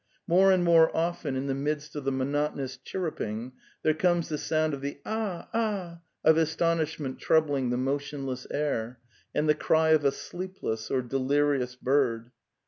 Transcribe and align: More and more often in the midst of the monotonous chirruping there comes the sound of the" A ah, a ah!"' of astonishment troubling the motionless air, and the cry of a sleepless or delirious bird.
More 0.25 0.51
and 0.51 0.63
more 0.63 0.89
often 0.97 1.35
in 1.35 1.45
the 1.45 1.53
midst 1.53 1.95
of 1.95 2.05
the 2.05 2.11
monotonous 2.11 2.75
chirruping 2.75 3.51
there 3.83 3.93
comes 3.93 4.29
the 4.29 4.39
sound 4.39 4.73
of 4.73 4.81
the" 4.81 4.97
A 5.05 5.11
ah, 5.11 5.39
a 5.39 5.47
ah!"' 5.53 5.99
of 6.23 6.37
astonishment 6.37 7.19
troubling 7.19 7.69
the 7.69 7.77
motionless 7.77 8.47
air, 8.49 8.99
and 9.35 9.47
the 9.47 9.53
cry 9.53 9.89
of 9.89 10.03
a 10.03 10.11
sleepless 10.11 10.89
or 10.89 11.03
delirious 11.03 11.75
bird. 11.75 12.31